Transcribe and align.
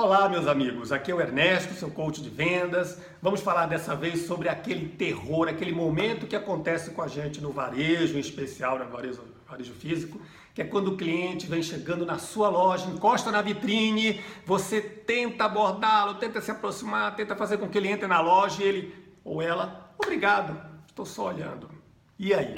Olá, 0.00 0.28
meus 0.28 0.46
amigos. 0.46 0.92
Aqui 0.92 1.10
é 1.10 1.14
o 1.14 1.20
Ernesto, 1.20 1.74
seu 1.74 1.90
coach 1.90 2.22
de 2.22 2.30
vendas. 2.30 3.00
Vamos 3.20 3.40
falar 3.40 3.66
dessa 3.66 3.96
vez 3.96 4.28
sobre 4.28 4.48
aquele 4.48 4.90
terror, 4.90 5.48
aquele 5.48 5.72
momento 5.72 6.24
que 6.24 6.36
acontece 6.36 6.92
com 6.92 7.02
a 7.02 7.08
gente 7.08 7.40
no 7.40 7.50
varejo, 7.50 8.16
em 8.16 8.20
especial 8.20 8.78
no 8.78 8.88
varejo, 8.88 9.20
varejo 9.44 9.72
físico, 9.72 10.20
que 10.54 10.62
é 10.62 10.64
quando 10.64 10.92
o 10.92 10.96
cliente 10.96 11.48
vem 11.48 11.64
chegando 11.64 12.06
na 12.06 12.16
sua 12.16 12.48
loja, 12.48 12.86
encosta 12.86 13.32
na 13.32 13.42
vitrine, 13.42 14.20
você 14.46 14.80
tenta 14.80 15.46
abordá-lo, 15.46 16.14
tenta 16.14 16.40
se 16.40 16.52
aproximar, 16.52 17.16
tenta 17.16 17.34
fazer 17.34 17.58
com 17.58 17.68
que 17.68 17.76
ele 17.76 17.88
entre 17.88 18.06
na 18.06 18.20
loja 18.20 18.62
e 18.62 18.68
ele 18.68 18.94
ou 19.24 19.42
ela, 19.42 19.92
obrigado, 19.98 20.56
estou 20.86 21.04
só 21.04 21.26
olhando. 21.26 21.68
E 22.16 22.32
aí? 22.32 22.54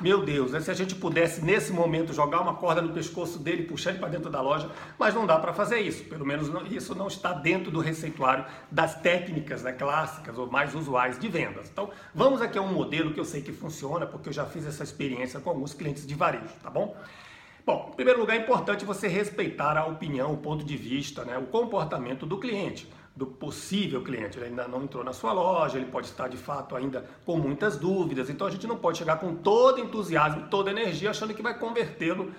Meu 0.00 0.24
Deus, 0.24 0.52
né? 0.52 0.60
se 0.60 0.70
a 0.70 0.74
gente 0.74 0.94
pudesse 0.94 1.44
nesse 1.44 1.74
momento 1.74 2.14
jogar 2.14 2.40
uma 2.40 2.54
corda 2.54 2.80
no 2.80 2.90
pescoço 2.90 3.38
dele, 3.38 3.64
puxar 3.64 3.90
ele 3.90 3.98
para 3.98 4.08
dentro 4.08 4.30
da 4.30 4.40
loja, 4.40 4.70
mas 4.98 5.14
não 5.14 5.26
dá 5.26 5.38
para 5.38 5.52
fazer 5.52 5.78
isso. 5.80 6.04
Pelo 6.04 6.24
menos 6.24 6.48
não, 6.48 6.66
isso 6.66 6.94
não 6.94 7.06
está 7.06 7.34
dentro 7.34 7.70
do 7.70 7.80
receituário 7.80 8.46
das 8.70 8.98
técnicas 8.98 9.62
né, 9.62 9.72
clássicas 9.72 10.38
ou 10.38 10.50
mais 10.50 10.74
usuais 10.74 11.18
de 11.18 11.28
vendas. 11.28 11.68
Então, 11.70 11.90
vamos 12.14 12.40
aqui 12.40 12.56
a 12.56 12.62
um 12.62 12.72
modelo 12.72 13.12
que 13.12 13.20
eu 13.20 13.26
sei 13.26 13.42
que 13.42 13.52
funciona, 13.52 14.06
porque 14.06 14.30
eu 14.30 14.32
já 14.32 14.46
fiz 14.46 14.64
essa 14.64 14.82
experiência 14.82 15.38
com 15.38 15.50
alguns 15.50 15.74
clientes 15.74 16.06
de 16.06 16.14
varejo, 16.14 16.54
tá 16.62 16.70
bom? 16.70 16.96
Bom, 17.66 17.90
em 17.92 17.96
primeiro 17.96 18.20
lugar, 18.20 18.38
é 18.38 18.40
importante 18.40 18.86
você 18.86 19.06
respeitar 19.06 19.76
a 19.76 19.84
opinião, 19.84 20.32
o 20.32 20.38
ponto 20.38 20.64
de 20.64 20.78
vista, 20.78 21.26
né, 21.26 21.36
o 21.36 21.44
comportamento 21.46 22.24
do 22.24 22.38
cliente 22.38 22.88
do 23.20 23.26
possível 23.26 24.02
cliente. 24.02 24.38
Ele 24.38 24.46
ainda 24.46 24.66
não 24.66 24.82
entrou 24.82 25.04
na 25.04 25.12
sua 25.12 25.30
loja, 25.34 25.76
ele 25.76 25.90
pode 25.90 26.06
estar 26.06 26.26
de 26.26 26.38
fato 26.38 26.74
ainda 26.74 27.04
com 27.26 27.36
muitas 27.36 27.76
dúvidas. 27.76 28.30
Então 28.30 28.46
a 28.46 28.50
gente 28.50 28.66
não 28.66 28.78
pode 28.78 28.96
chegar 28.96 29.20
com 29.20 29.34
todo 29.34 29.78
entusiasmo, 29.78 30.48
toda 30.48 30.70
energia, 30.70 31.10
achando 31.10 31.34
que 31.34 31.42
vai 31.42 31.58
convertê-lo 31.58 32.32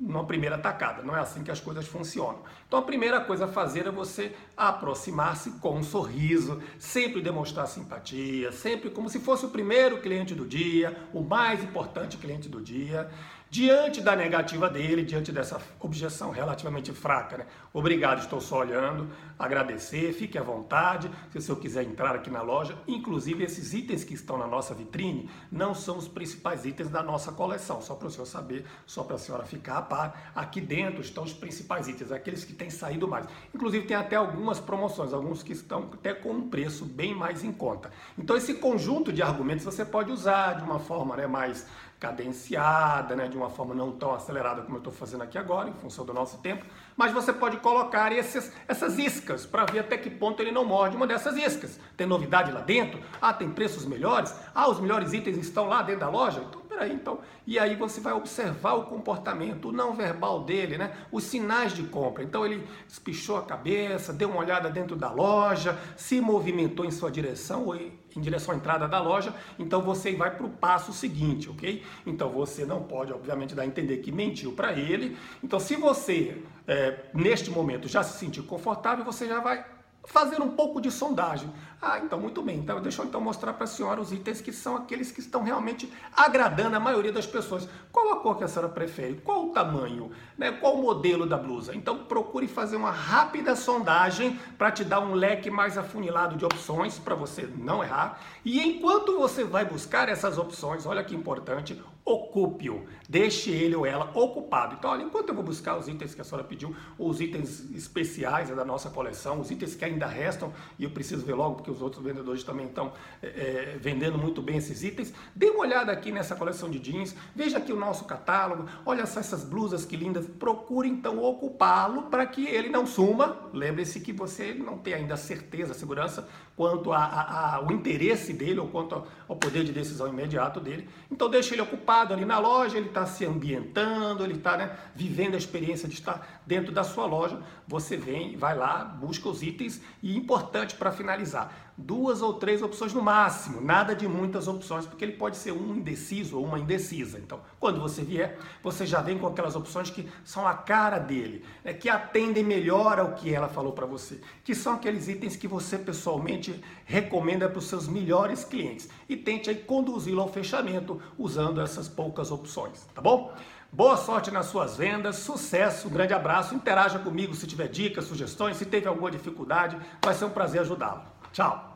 numa 0.00 0.24
primeira 0.24 0.58
tacada. 0.58 1.04
Não 1.04 1.16
é 1.16 1.20
assim 1.20 1.44
que 1.44 1.52
as 1.52 1.60
coisas 1.60 1.86
funcionam. 1.86 2.42
Então 2.66 2.80
a 2.80 2.82
primeira 2.82 3.20
coisa 3.20 3.44
a 3.44 3.48
fazer 3.48 3.86
é 3.86 3.92
você 3.92 4.34
aproximar-se 4.56 5.52
com 5.60 5.76
um 5.76 5.84
sorriso, 5.84 6.60
sempre 6.80 7.22
demonstrar 7.22 7.68
simpatia, 7.68 8.50
sempre 8.50 8.90
como 8.90 9.08
se 9.08 9.20
fosse 9.20 9.46
o 9.46 9.50
primeiro 9.50 10.00
cliente 10.00 10.34
do 10.34 10.44
dia, 10.44 10.96
o 11.12 11.20
mais 11.22 11.62
importante 11.62 12.16
cliente 12.16 12.48
do 12.48 12.60
dia. 12.60 13.08
Diante 13.54 14.00
da 14.00 14.16
negativa 14.16 14.68
dele, 14.68 15.04
diante 15.04 15.30
dessa 15.30 15.62
objeção 15.78 16.32
relativamente 16.32 16.90
fraca, 16.90 17.38
né? 17.38 17.46
Obrigado, 17.72 18.18
estou 18.18 18.40
só 18.40 18.58
olhando, 18.58 19.08
agradecer, 19.38 20.12
fique 20.12 20.36
à 20.36 20.42
vontade. 20.42 21.08
Se 21.30 21.38
o 21.38 21.40
senhor 21.40 21.60
quiser 21.60 21.84
entrar 21.84 22.16
aqui 22.16 22.28
na 22.28 22.42
loja, 22.42 22.76
inclusive 22.88 23.44
esses 23.44 23.72
itens 23.72 24.02
que 24.02 24.12
estão 24.12 24.36
na 24.36 24.48
nossa 24.48 24.74
vitrine 24.74 25.30
não 25.52 25.72
são 25.72 25.96
os 25.98 26.08
principais 26.08 26.64
itens 26.64 26.88
da 26.88 27.00
nossa 27.00 27.30
coleção, 27.30 27.80
só 27.80 27.94
para 27.94 28.08
o 28.08 28.10
senhor 28.10 28.26
saber, 28.26 28.66
só 28.84 29.04
para 29.04 29.14
a 29.14 29.18
senhora 29.20 29.44
ficar 29.44 29.78
a 29.78 29.82
par. 29.82 30.32
Aqui 30.34 30.60
dentro 30.60 31.00
estão 31.00 31.22
os 31.22 31.32
principais 31.32 31.86
itens, 31.86 32.10
aqueles 32.10 32.44
que 32.44 32.54
têm 32.54 32.70
saído 32.70 33.06
mais. 33.06 33.24
Inclusive 33.54 33.86
tem 33.86 33.96
até 33.96 34.16
algumas 34.16 34.58
promoções, 34.58 35.12
alguns 35.12 35.44
que 35.44 35.52
estão 35.52 35.90
até 35.92 36.12
com 36.12 36.32
um 36.32 36.48
preço 36.50 36.84
bem 36.84 37.14
mais 37.14 37.44
em 37.44 37.52
conta. 37.52 37.92
Então 38.18 38.36
esse 38.36 38.54
conjunto 38.54 39.12
de 39.12 39.22
argumentos 39.22 39.64
você 39.64 39.84
pode 39.84 40.10
usar 40.10 40.54
de 40.54 40.64
uma 40.64 40.80
forma 40.80 41.16
né, 41.16 41.28
mais 41.28 41.64
cadenciada, 42.04 43.16
né, 43.16 43.28
de 43.28 43.36
uma 43.36 43.48
forma 43.48 43.74
não 43.74 43.90
tão 43.90 44.14
acelerada 44.14 44.60
como 44.60 44.76
eu 44.76 44.78
estou 44.78 44.92
fazendo 44.92 45.22
aqui 45.22 45.38
agora, 45.38 45.70
em 45.70 45.72
função 45.72 46.04
do 46.04 46.12
nosso 46.12 46.36
tempo, 46.38 46.66
mas 46.94 47.12
você 47.12 47.32
pode 47.32 47.56
colocar 47.56 48.12
esses, 48.12 48.52
essas 48.68 48.98
iscas 48.98 49.46
para 49.46 49.64
ver 49.64 49.78
até 49.78 49.96
que 49.96 50.10
ponto 50.10 50.42
ele 50.42 50.52
não 50.52 50.66
morde 50.66 50.96
uma 50.96 51.06
dessas 51.06 51.34
iscas. 51.34 51.80
Tem 51.96 52.06
novidade 52.06 52.52
lá 52.52 52.60
dentro? 52.60 53.00
Ah, 53.22 53.32
tem 53.32 53.50
preços 53.50 53.86
melhores? 53.86 54.34
Ah, 54.54 54.68
os 54.68 54.78
melhores 54.80 55.14
itens 55.14 55.38
estão 55.38 55.66
lá 55.66 55.80
dentro 55.80 56.00
da 56.00 56.10
loja? 56.10 56.44
Então, 56.46 56.60
peraí, 56.74 56.92
então. 56.92 57.20
E 57.46 57.58
aí 57.58 57.76
você 57.76 58.00
vai 58.00 58.12
observar 58.12 58.74
o 58.74 58.84
comportamento, 58.84 59.68
o 59.68 59.72
não 59.72 59.94
verbal 59.94 60.42
dele, 60.42 60.76
né? 60.76 60.92
Os 61.10 61.24
sinais 61.24 61.72
de 61.72 61.84
compra. 61.84 62.22
Então 62.22 62.44
ele 62.44 62.66
espichou 62.88 63.36
a 63.36 63.42
cabeça, 63.42 64.12
deu 64.12 64.28
uma 64.28 64.40
olhada 64.40 64.68
dentro 64.68 64.96
da 64.96 65.10
loja, 65.10 65.78
se 65.96 66.20
movimentou 66.20 66.84
em 66.84 66.90
sua 66.90 67.10
direção 67.10 67.66
ou 67.66 67.76
em 67.76 68.20
direção 68.20 68.54
à 68.54 68.56
entrada 68.56 68.86
da 68.86 69.00
loja, 69.00 69.34
então 69.58 69.82
você 69.82 70.14
vai 70.14 70.30
para 70.36 70.46
o 70.46 70.50
passo 70.50 70.92
seguinte, 70.92 71.50
ok? 71.50 71.82
Então 72.06 72.30
você 72.30 72.64
não 72.64 72.82
pode, 72.82 73.12
obviamente, 73.12 73.54
dar 73.54 73.62
a 73.62 73.66
entender 73.66 73.98
que 73.98 74.12
mentiu 74.12 74.52
para 74.52 74.72
ele. 74.72 75.16
Então, 75.42 75.58
se 75.58 75.74
você, 75.76 76.42
é, 76.66 77.06
neste 77.12 77.50
momento, 77.50 77.88
já 77.88 78.02
se 78.02 78.18
sentir 78.18 78.42
confortável, 78.42 79.04
você 79.04 79.26
já 79.26 79.40
vai 79.40 79.73
fazer 80.06 80.40
um 80.40 80.50
pouco 80.50 80.80
de 80.80 80.90
sondagem. 80.90 81.50
Ah, 81.80 81.98
então 81.98 82.18
muito 82.18 82.40
bem. 82.42 82.58
Então 82.58 82.80
deixa 82.80 83.02
eu 83.02 83.06
então 83.06 83.20
mostrar 83.20 83.52
para 83.52 83.64
a 83.64 83.66
senhora 83.66 84.00
os 84.00 84.12
itens 84.12 84.40
que 84.40 84.52
são 84.52 84.76
aqueles 84.76 85.10
que 85.10 85.20
estão 85.20 85.42
realmente 85.42 85.92
agradando 86.16 86.76
a 86.76 86.80
maioria 86.80 87.12
das 87.12 87.26
pessoas. 87.26 87.68
Qual 87.92 88.12
a 88.12 88.20
cor 88.20 88.38
que 88.38 88.44
a 88.44 88.48
senhora 88.48 88.68
prefere? 88.70 89.20
Qual 89.22 89.46
o 89.46 89.52
tamanho? 89.52 90.10
Né? 90.36 90.52
Qual 90.52 90.74
o 90.74 90.82
modelo 90.82 91.26
da 91.26 91.36
blusa? 91.36 91.74
Então 91.74 92.04
procure 92.04 92.48
fazer 92.48 92.76
uma 92.76 92.90
rápida 92.90 93.54
sondagem 93.54 94.38
para 94.56 94.70
te 94.70 94.84
dar 94.84 95.00
um 95.00 95.14
leque 95.14 95.50
mais 95.50 95.76
afunilado 95.76 96.36
de 96.36 96.44
opções 96.44 96.98
para 96.98 97.14
você 97.14 97.48
não 97.56 97.82
errar. 97.82 98.20
E 98.44 98.60
enquanto 98.60 99.18
você 99.18 99.44
vai 99.44 99.64
buscar 99.64 100.08
essas 100.08 100.38
opções, 100.38 100.86
olha 100.86 101.04
que 101.04 101.14
importante, 101.14 101.80
ocupe-o, 102.04 102.84
deixe 103.08 103.50
ele 103.50 103.74
ou 103.74 103.86
ela 103.86 104.10
ocupado. 104.14 104.76
Então, 104.78 104.90
olha, 104.90 105.02
enquanto 105.02 105.30
eu 105.30 105.34
vou 105.34 105.42
buscar 105.42 105.78
os 105.78 105.88
itens 105.88 106.14
que 106.14 106.20
a 106.20 106.24
senhora 106.24 106.46
pediu, 106.46 106.76
os 106.98 107.18
itens 107.18 107.70
especiais 107.70 108.50
da 108.50 108.64
nossa 108.64 108.90
coleção, 108.90 109.40
os 109.40 109.50
itens 109.50 109.74
que 109.74 109.84
ainda 109.84 110.06
restam, 110.06 110.52
e 110.78 110.84
eu 110.84 110.90
preciso 110.90 111.24
ver 111.24 111.32
logo 111.32 111.56
porque 111.56 111.70
os 111.70 111.80
outros 111.80 112.04
vendedores 112.04 112.44
também 112.44 112.66
estão 112.66 112.92
é, 113.22 113.78
vendendo 113.80 114.18
muito 114.18 114.42
bem 114.42 114.58
esses 114.58 114.82
itens, 114.82 115.14
dê 115.34 115.48
uma 115.48 115.60
olhada 115.60 115.90
aqui 115.92 116.12
nessa 116.12 116.36
coleção 116.36 116.68
de 116.68 116.78
jeans, 116.78 117.16
veja 117.34 117.56
aqui 117.56 117.72
o 117.72 117.76
nosso 117.76 118.04
catálogo, 118.04 118.68
olha 118.84 119.06
só 119.06 119.20
essas 119.20 119.42
blusas 119.42 119.86
que 119.86 119.96
lindas, 119.96 120.26
procure 120.26 120.88
então 120.88 121.22
ocupá-lo 121.22 122.02
para 122.02 122.26
que 122.26 122.46
ele 122.46 122.68
não 122.68 122.86
suma. 122.86 123.48
Lembre-se 123.52 124.00
que 124.00 124.12
você 124.12 124.52
não 124.52 124.76
tem 124.76 124.92
ainda 124.92 125.16
certeza, 125.16 125.72
segurança 125.72 126.28
quanto 126.54 126.92
ao 126.92 127.72
interesse 127.72 128.32
dele 128.32 128.60
ou 128.60 128.68
quanto 128.68 129.02
ao 129.26 129.36
poder 129.36 129.64
de 129.64 129.72
decisão 129.72 130.06
imediato 130.06 130.60
dele. 130.60 130.88
Então 131.10 131.30
deixe 131.30 131.54
ele 131.54 131.62
ocupado 131.62 131.93
ali 132.02 132.24
na 132.24 132.38
loja, 132.38 132.76
ele 132.76 132.88
está 132.88 133.06
se 133.06 133.24
ambientando, 133.24 134.24
ele 134.24 134.34
está 134.34 134.56
né, 134.56 134.76
vivendo 134.94 135.34
a 135.34 135.38
experiência 135.38 135.88
de 135.88 135.94
estar 135.94 136.42
dentro 136.46 136.72
da 136.72 136.84
sua 136.84 137.06
loja. 137.06 137.40
Você 137.66 137.96
vem, 137.96 138.36
vai 138.36 138.56
lá, 138.56 138.84
busca 138.84 139.28
os 139.28 139.42
itens 139.42 139.80
e 140.02 140.16
importante 140.16 140.74
para 140.74 140.92
finalizar, 140.92 141.72
duas 141.76 142.22
ou 142.22 142.34
três 142.34 142.62
opções 142.62 142.92
no 142.92 143.02
máximo, 143.02 143.60
nada 143.60 143.94
de 143.94 144.06
muitas 144.06 144.46
opções, 144.46 144.86
porque 144.86 145.04
ele 145.04 145.14
pode 145.14 145.36
ser 145.36 145.52
um 145.52 145.74
indeciso 145.74 146.38
ou 146.38 146.44
uma 146.44 146.58
indecisa. 146.58 147.18
Então, 147.18 147.40
quando 147.58 147.80
você 147.80 148.02
vier, 148.02 148.38
você 148.62 148.86
já 148.86 149.00
vem 149.00 149.18
com 149.18 149.26
aquelas 149.26 149.56
opções 149.56 149.90
que 149.90 150.08
são 150.24 150.46
a 150.46 150.54
cara 150.54 150.98
dele, 150.98 151.44
né, 151.64 151.72
que 151.72 151.88
atendem 151.88 152.44
melhor 152.44 152.98
ao 152.98 153.14
que 153.14 153.32
ela 153.32 153.48
falou 153.48 153.72
para 153.72 153.86
você, 153.86 154.20
que 154.44 154.54
são 154.54 154.74
aqueles 154.74 155.08
itens 155.08 155.36
que 155.36 155.48
você 155.48 155.76
pessoalmente 155.76 156.62
recomenda 156.84 157.48
para 157.48 157.58
os 157.58 157.66
seus 157.66 157.88
melhores 157.88 158.44
clientes 158.44 158.88
e 159.08 159.16
tente 159.16 159.50
aí 159.50 159.56
conduzi-lo 159.56 160.20
ao 160.20 160.28
fechamento 160.28 161.00
usando 161.18 161.60
essas 161.84 161.88
poucas 161.88 162.30
opções, 162.30 162.86
tá 162.94 163.00
bom? 163.00 163.32
Boa 163.70 163.96
sorte 163.96 164.30
nas 164.30 164.46
suas 164.46 164.76
vendas, 164.76 165.16
sucesso, 165.16 165.88
um 165.88 165.90
grande 165.90 166.14
abraço, 166.14 166.54
interaja 166.54 166.98
comigo 166.98 167.34
se 167.34 167.46
tiver 167.46 167.68
dicas, 167.68 168.04
sugestões, 168.04 168.56
se 168.56 168.64
teve 168.64 168.86
alguma 168.86 169.10
dificuldade, 169.10 169.76
vai 170.02 170.14
ser 170.14 170.24
um 170.24 170.30
prazer 170.30 170.60
ajudá-lo. 170.60 171.02
Tchau! 171.32 171.73